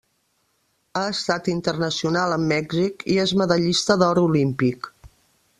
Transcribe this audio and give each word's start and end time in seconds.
Ha 1.01 1.03
estat 1.09 1.49
internacional 1.53 2.35
amb 2.37 2.51
Mèxic 2.55 3.07
i 3.17 3.21
és 3.27 3.37
medallista 3.43 4.01
d'or 4.05 4.23
olímpic. 4.27 4.95